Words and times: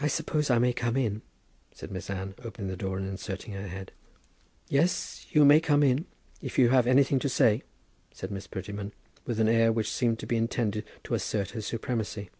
"I 0.00 0.08
suppose 0.08 0.48
I 0.48 0.56
may 0.58 0.72
come 0.72 0.96
in?" 0.96 1.20
said 1.74 1.90
Miss 1.90 2.08
Anne, 2.08 2.34
opening 2.42 2.68
the 2.68 2.78
door 2.78 2.96
and 2.96 3.06
inserting 3.06 3.52
her 3.52 3.68
head. 3.68 3.92
"Yes, 4.70 5.26
you 5.32 5.44
may 5.44 5.60
come 5.60 5.82
in, 5.82 6.06
if 6.40 6.58
you 6.58 6.70
have 6.70 6.86
anything 6.86 7.18
to 7.18 7.28
say," 7.28 7.62
said 8.14 8.30
Miss 8.30 8.46
Prettyman, 8.46 8.92
with 9.26 9.38
an 9.38 9.50
air 9.50 9.70
which 9.70 9.92
seemed 9.92 10.18
to 10.20 10.26
be 10.26 10.38
intended 10.38 10.86
to 11.04 11.12
assert 11.12 11.50
her 11.50 11.60
supremacy. 11.60 12.30